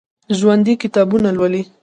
[0.37, 1.61] ژوندي کتابونه لولي